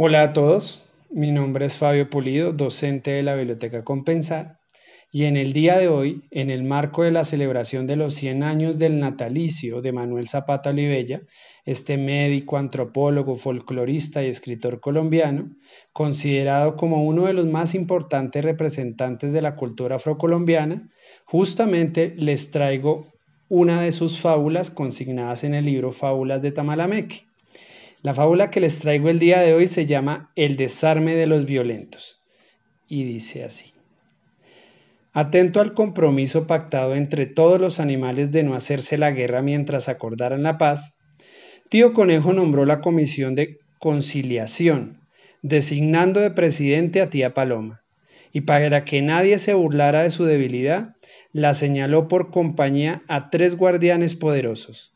Hola 0.00 0.22
a 0.22 0.32
todos, 0.32 0.88
mi 1.10 1.32
nombre 1.32 1.66
es 1.66 1.76
Fabio 1.76 2.08
Pulido, 2.08 2.52
docente 2.52 3.10
de 3.10 3.24
la 3.24 3.34
Biblioteca 3.34 3.82
Compensar, 3.82 4.60
y 5.10 5.24
en 5.24 5.36
el 5.36 5.52
día 5.52 5.76
de 5.76 5.88
hoy, 5.88 6.22
en 6.30 6.50
el 6.50 6.62
marco 6.62 7.02
de 7.02 7.10
la 7.10 7.24
celebración 7.24 7.88
de 7.88 7.96
los 7.96 8.14
100 8.14 8.44
años 8.44 8.78
del 8.78 9.00
natalicio 9.00 9.82
de 9.82 9.90
Manuel 9.90 10.28
Zapata 10.28 10.70
Olivella, 10.70 11.22
este 11.64 11.98
médico, 11.98 12.58
antropólogo, 12.58 13.34
folclorista 13.34 14.22
y 14.22 14.28
escritor 14.28 14.78
colombiano, 14.78 15.50
considerado 15.92 16.76
como 16.76 17.02
uno 17.04 17.26
de 17.26 17.32
los 17.32 17.46
más 17.46 17.74
importantes 17.74 18.44
representantes 18.44 19.32
de 19.32 19.42
la 19.42 19.56
cultura 19.56 19.96
afrocolombiana, 19.96 20.88
justamente 21.24 22.14
les 22.16 22.52
traigo 22.52 23.08
una 23.48 23.80
de 23.82 23.90
sus 23.90 24.20
fábulas 24.20 24.70
consignadas 24.70 25.42
en 25.42 25.54
el 25.54 25.64
libro 25.64 25.90
Fábulas 25.90 26.40
de 26.40 26.52
Tamalameque. 26.52 27.27
La 28.02 28.14
fábula 28.14 28.50
que 28.50 28.60
les 28.60 28.78
traigo 28.78 29.08
el 29.08 29.18
día 29.18 29.40
de 29.40 29.54
hoy 29.54 29.66
se 29.66 29.86
llama 29.86 30.30
El 30.36 30.56
desarme 30.56 31.16
de 31.16 31.26
los 31.26 31.46
violentos 31.46 32.22
y 32.86 33.04
dice 33.04 33.44
así. 33.44 33.74
Atento 35.12 35.60
al 35.60 35.74
compromiso 35.74 36.46
pactado 36.46 36.94
entre 36.94 37.26
todos 37.26 37.60
los 37.60 37.80
animales 37.80 38.30
de 38.30 38.44
no 38.44 38.54
hacerse 38.54 38.98
la 38.98 39.10
guerra 39.10 39.42
mientras 39.42 39.88
acordaran 39.88 40.44
la 40.44 40.58
paz, 40.58 40.94
Tío 41.68 41.92
Conejo 41.92 42.32
nombró 42.32 42.64
la 42.64 42.80
comisión 42.80 43.34
de 43.34 43.58
conciliación, 43.78 45.00
designando 45.42 46.20
de 46.20 46.30
presidente 46.30 47.00
a 47.00 47.10
tía 47.10 47.34
Paloma, 47.34 47.82
y 48.32 48.42
para 48.42 48.84
que 48.84 49.02
nadie 49.02 49.38
se 49.38 49.54
burlara 49.54 50.02
de 50.02 50.10
su 50.10 50.24
debilidad, 50.24 50.94
la 51.32 51.52
señaló 51.52 52.08
por 52.08 52.30
compañía 52.30 53.02
a 53.08 53.28
tres 53.28 53.56
guardianes 53.56 54.14
poderosos, 54.14 54.94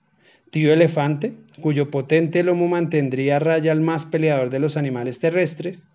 Tío 0.53 0.71
elefante, 0.71 1.33
cuyo 1.63 1.91
potente 1.91 2.43
lomo 2.43 2.69
mantendría 2.69 3.37
a 3.37 3.39
raya 3.39 3.73
al 3.73 3.81
más 3.81 4.05
peleador 4.05 4.51
de 4.51 4.59
los 4.59 4.77
animales 4.77 5.19
terrestres, 5.19 5.87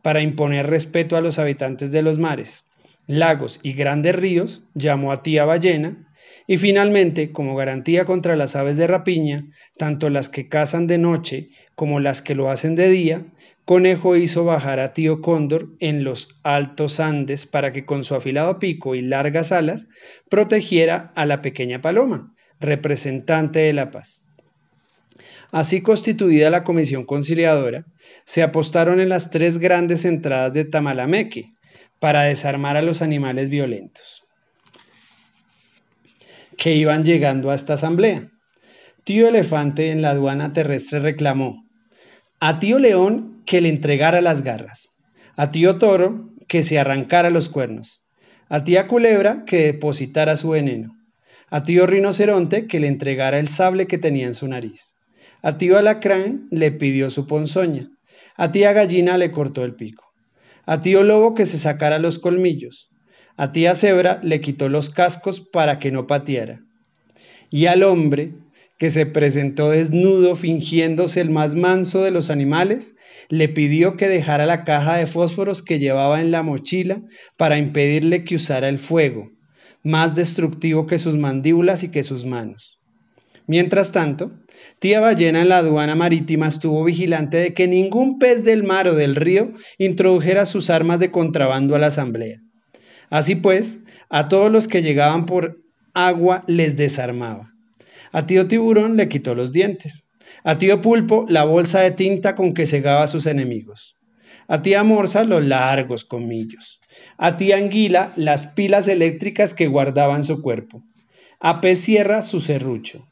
para 0.00 0.22
imponer 0.22 0.68
respeto 0.68 1.18
a 1.18 1.20
los 1.20 1.38
habitantes 1.38 1.92
de 1.92 2.00
los 2.00 2.18
mares, 2.18 2.64
lagos 3.06 3.60
y 3.62 3.74
grandes 3.74 4.16
ríos, 4.16 4.62
llamó 4.72 5.12
a 5.12 5.22
tía 5.22 5.44
ballena, 5.44 6.08
y 6.46 6.56
finalmente, 6.56 7.30
como 7.30 7.54
garantía 7.54 8.06
contra 8.06 8.36
las 8.36 8.56
aves 8.56 8.78
de 8.78 8.86
rapiña, 8.86 9.44
tanto 9.76 10.08
las 10.08 10.30
que 10.30 10.48
cazan 10.48 10.86
de 10.86 10.96
noche 10.96 11.50
como 11.74 12.00
las 12.00 12.22
que 12.22 12.34
lo 12.34 12.48
hacen 12.48 12.76
de 12.76 12.88
día, 12.88 13.26
Conejo 13.66 14.16
hizo 14.16 14.46
bajar 14.46 14.80
a 14.80 14.94
tío 14.94 15.20
Cóndor 15.20 15.68
en 15.78 16.04
los 16.04 16.40
altos 16.42 17.00
Andes 17.00 17.44
para 17.44 17.70
que 17.70 17.84
con 17.84 18.02
su 18.04 18.14
afilado 18.14 18.58
pico 18.58 18.94
y 18.94 19.02
largas 19.02 19.52
alas 19.52 19.88
protegiera 20.30 21.12
a 21.14 21.26
la 21.26 21.42
pequeña 21.42 21.82
paloma, 21.82 22.34
representante 22.60 23.60
de 23.60 23.72
la 23.72 23.90
paz. 23.90 24.22
Así 25.50 25.82
constituida 25.82 26.50
la 26.50 26.62
comisión 26.62 27.04
conciliadora, 27.04 27.84
se 28.24 28.42
apostaron 28.42 29.00
en 29.00 29.08
las 29.08 29.30
tres 29.30 29.58
grandes 29.58 30.04
entradas 30.04 30.52
de 30.52 30.64
Tamalameque 30.64 31.46
para 31.98 32.22
desarmar 32.22 32.76
a 32.76 32.82
los 32.82 33.02
animales 33.02 33.50
violentos 33.50 34.24
que 36.60 36.74
iban 36.74 37.04
llegando 37.04 37.50
a 37.50 37.54
esta 37.54 37.74
asamblea. 37.74 38.28
Tío 39.04 39.26
Elefante 39.26 39.90
en 39.90 40.02
la 40.02 40.10
aduana 40.10 40.52
terrestre 40.52 41.00
reclamó 41.00 41.64
a 42.38 42.58
Tío 42.58 42.78
León 42.78 43.42
que 43.46 43.62
le 43.62 43.70
entregara 43.70 44.20
las 44.20 44.42
garras, 44.42 44.90
a 45.36 45.50
Tío 45.50 45.78
Toro 45.78 46.28
que 46.48 46.62
se 46.62 46.78
arrancara 46.78 47.30
los 47.30 47.48
cuernos, 47.48 48.02
a 48.50 48.62
Tía 48.62 48.88
Culebra 48.88 49.44
que 49.46 49.64
depositara 49.64 50.36
su 50.36 50.50
veneno, 50.50 50.92
a 51.50 51.64
tío 51.64 51.84
rinoceronte 51.86 52.68
que 52.68 52.78
le 52.78 52.86
entregara 52.86 53.40
el 53.40 53.48
sable 53.48 53.88
que 53.88 53.98
tenía 53.98 54.28
en 54.28 54.34
su 54.34 54.46
nariz. 54.46 54.94
A 55.42 55.58
tío 55.58 55.78
alacrán 55.78 56.46
le 56.52 56.70
pidió 56.70 57.10
su 57.10 57.26
ponzoña. 57.26 57.88
A 58.36 58.52
tía 58.52 58.72
gallina 58.72 59.18
le 59.18 59.32
cortó 59.32 59.64
el 59.64 59.74
pico. 59.74 60.04
A 60.64 60.78
tío 60.78 61.02
lobo 61.02 61.34
que 61.34 61.46
se 61.46 61.58
sacara 61.58 61.98
los 61.98 62.20
colmillos. 62.20 62.88
A 63.36 63.50
tía 63.50 63.74
cebra 63.74 64.20
le 64.22 64.40
quitó 64.40 64.68
los 64.68 64.90
cascos 64.90 65.40
para 65.40 65.80
que 65.80 65.90
no 65.90 66.06
pateara. 66.06 66.60
Y 67.50 67.66
al 67.66 67.82
hombre 67.82 68.32
que 68.78 68.90
se 68.90 69.04
presentó 69.04 69.70
desnudo 69.70 70.36
fingiéndose 70.36 71.20
el 71.20 71.30
más 71.30 71.56
manso 71.56 72.02
de 72.02 72.12
los 72.12 72.30
animales, 72.30 72.94
le 73.28 73.48
pidió 73.48 73.96
que 73.96 74.08
dejara 74.08 74.46
la 74.46 74.64
caja 74.64 74.96
de 74.96 75.06
fósforos 75.06 75.62
que 75.62 75.80
llevaba 75.80 76.20
en 76.20 76.30
la 76.30 76.42
mochila 76.42 77.02
para 77.36 77.58
impedirle 77.58 78.24
que 78.24 78.36
usara 78.36 78.68
el 78.68 78.78
fuego 78.78 79.30
más 79.82 80.14
destructivo 80.14 80.86
que 80.86 80.98
sus 80.98 81.16
mandíbulas 81.16 81.82
y 81.82 81.90
que 81.90 82.02
sus 82.02 82.24
manos. 82.24 82.78
Mientras 83.46 83.92
tanto, 83.92 84.30
tía 84.78 85.00
ballena 85.00 85.42
en 85.42 85.48
la 85.48 85.58
aduana 85.58 85.94
marítima 85.94 86.46
estuvo 86.46 86.84
vigilante 86.84 87.38
de 87.38 87.54
que 87.54 87.66
ningún 87.66 88.18
pez 88.18 88.44
del 88.44 88.62
mar 88.62 88.86
o 88.86 88.94
del 88.94 89.16
río 89.16 89.52
introdujera 89.78 90.46
sus 90.46 90.70
armas 90.70 91.00
de 91.00 91.10
contrabando 91.10 91.74
a 91.74 91.78
la 91.78 91.88
asamblea. 91.88 92.38
Así 93.08 93.34
pues, 93.34 93.80
a 94.08 94.28
todos 94.28 94.52
los 94.52 94.68
que 94.68 94.82
llegaban 94.82 95.26
por 95.26 95.58
agua 95.94 96.44
les 96.46 96.76
desarmaba. 96.76 97.50
A 98.12 98.26
tío 98.26 98.46
tiburón 98.46 98.96
le 98.96 99.08
quitó 99.08 99.34
los 99.34 99.50
dientes. 99.52 100.04
A 100.44 100.58
tío 100.58 100.80
pulpo 100.80 101.26
la 101.28 101.44
bolsa 101.44 101.80
de 101.80 101.90
tinta 101.90 102.36
con 102.36 102.54
que 102.54 102.66
cegaba 102.66 103.02
a 103.02 103.08
sus 103.08 103.26
enemigos 103.26 103.96
a 104.50 104.62
tía 104.62 104.82
Morsa 104.82 105.22
los 105.22 105.44
largos 105.44 106.04
comillos, 106.04 106.80
a 107.18 107.36
tía 107.36 107.56
Anguila 107.56 108.12
las 108.16 108.48
pilas 108.48 108.88
eléctricas 108.88 109.54
que 109.54 109.68
guardaban 109.68 110.24
su 110.24 110.42
cuerpo, 110.42 110.82
a 111.38 111.60
pez 111.60 111.78
sierra 111.78 112.20
su 112.20 112.40
serrucho, 112.40 113.06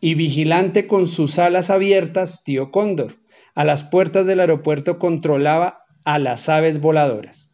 y 0.00 0.14
vigilante 0.14 0.86
con 0.86 1.08
sus 1.08 1.40
alas 1.40 1.70
abiertas, 1.70 2.44
tío 2.44 2.70
Cóndor, 2.70 3.16
a 3.56 3.64
las 3.64 3.82
puertas 3.82 4.24
del 4.26 4.38
aeropuerto 4.38 5.00
controlaba 5.00 5.80
a 6.04 6.20
las 6.20 6.48
aves 6.48 6.80
voladoras. 6.80 7.50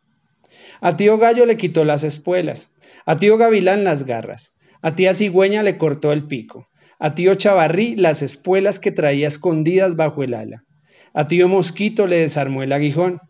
A 0.82 0.98
tío 0.98 1.16
Gallo 1.16 1.46
le 1.46 1.56
quitó 1.56 1.84
las 1.84 2.04
espuelas, 2.04 2.72
a 3.06 3.16
tío 3.16 3.38
Gavilán 3.38 3.84
las 3.84 4.04
garras, 4.04 4.52
a 4.82 4.92
tía 4.92 5.14
Cigüeña 5.14 5.62
le 5.62 5.78
cortó 5.78 6.12
el 6.12 6.26
pico, 6.26 6.68
a 6.98 7.14
tío 7.14 7.34
Chavarrí 7.36 7.96
las 7.96 8.20
espuelas 8.20 8.80
que 8.80 8.92
traía 8.92 9.28
escondidas 9.28 9.96
bajo 9.96 10.22
el 10.22 10.34
ala, 10.34 10.64
a 11.12 11.26
tío 11.26 11.48
Mosquito 11.48 12.06
le 12.06 12.18
desarmó 12.18 12.62
el 12.62 12.72
aguijón. 12.72 13.20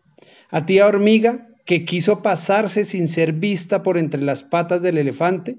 A 0.49 0.65
tía 0.65 0.87
Hormiga, 0.87 1.47
que 1.65 1.83
quiso 1.83 2.21
pasarse 2.21 2.85
sin 2.85 3.07
ser 3.07 3.33
vista 3.33 3.83
por 3.83 3.97
entre 3.97 4.21
las 4.21 4.43
patas 4.43 4.81
del 4.81 4.97
elefante, 4.97 5.57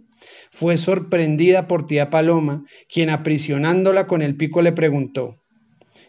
fue 0.50 0.76
sorprendida 0.76 1.68
por 1.68 1.86
tía 1.86 2.10
Paloma, 2.10 2.64
quien 2.88 3.10
aprisionándola 3.10 4.06
con 4.06 4.22
el 4.22 4.36
pico 4.36 4.62
le 4.62 4.72
preguntó, 4.72 5.42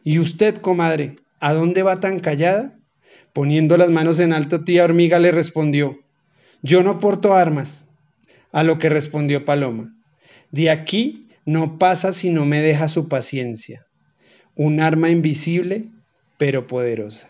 ¿Y 0.03 0.19
usted, 0.19 0.55
comadre, 0.57 1.17
a 1.39 1.53
dónde 1.53 1.83
va 1.83 1.99
tan 1.99 2.19
callada? 2.19 2.79
Poniendo 3.33 3.77
las 3.77 3.89
manos 3.89 4.19
en 4.19 4.33
alto, 4.33 4.63
tía 4.63 4.83
Hormiga 4.83 5.19
le 5.19 5.31
respondió, 5.31 5.99
Yo 6.61 6.83
no 6.83 6.99
porto 6.99 7.35
armas. 7.35 7.85
A 8.51 8.63
lo 8.63 8.77
que 8.77 8.89
respondió 8.89 9.43
Paloma, 9.43 9.93
De 10.51 10.69
aquí 10.69 11.27
no 11.45 11.77
pasa 11.77 12.13
si 12.13 12.29
no 12.29 12.45
me 12.45 12.61
deja 12.61 12.87
su 12.87 13.09
paciencia. 13.09 13.85
Un 14.55 14.79
arma 14.79 15.09
invisible 15.09 15.89
pero 16.37 16.67
poderosa. 16.67 17.29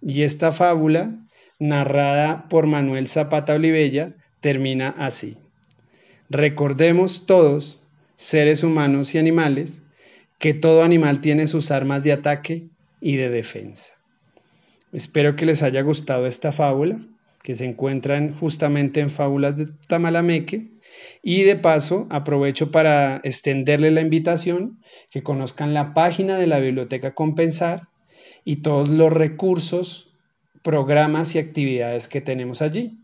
Y 0.00 0.22
esta 0.22 0.52
fábula, 0.52 1.14
narrada 1.58 2.48
por 2.48 2.66
Manuel 2.66 3.08
Zapata 3.08 3.54
Olivella, 3.54 4.14
termina 4.40 4.94
así. 4.98 5.38
Recordemos 6.28 7.26
todos, 7.26 7.80
seres 8.16 8.62
humanos 8.62 9.14
y 9.14 9.18
animales, 9.18 9.82
que 10.38 10.52
todo 10.54 10.82
animal 10.82 11.20
tiene 11.20 11.46
sus 11.46 11.70
armas 11.70 12.02
de 12.04 12.12
ataque 12.12 12.68
y 13.00 13.16
de 13.16 13.30
defensa. 13.30 13.94
Espero 14.92 15.36
que 15.36 15.46
les 15.46 15.62
haya 15.62 15.82
gustado 15.82 16.26
esta 16.26 16.52
fábula, 16.52 16.98
que 17.42 17.54
se 17.54 17.64
encuentran 17.64 18.32
justamente 18.32 19.00
en 19.00 19.10
Fábulas 19.10 19.56
de 19.56 19.66
Tamalameque. 19.86 20.70
Y 21.22 21.42
de 21.42 21.56
paso, 21.56 22.06
aprovecho 22.10 22.70
para 22.70 23.20
extenderle 23.24 23.90
la 23.90 24.00
invitación 24.00 24.80
que 25.10 25.22
conozcan 25.22 25.74
la 25.74 25.94
página 25.94 26.38
de 26.38 26.46
la 26.46 26.58
Biblioteca 26.58 27.14
Compensar 27.14 27.88
y 28.44 28.56
todos 28.56 28.88
los 28.88 29.12
recursos, 29.12 30.12
programas 30.62 31.34
y 31.34 31.38
actividades 31.38 32.08
que 32.08 32.20
tenemos 32.20 32.62
allí. 32.62 32.98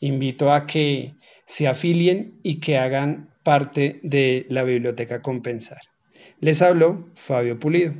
Invito 0.00 0.52
a 0.52 0.66
que 0.66 1.14
se 1.44 1.68
afilien 1.68 2.38
y 2.42 2.60
que 2.60 2.78
hagan 2.78 3.30
parte 3.42 4.00
de 4.02 4.46
la 4.48 4.64
Biblioteca 4.64 5.22
Compensar. 5.22 5.80
Les 6.40 6.62
habló 6.62 7.08
Fabio 7.14 7.58
Pulido. 7.58 7.94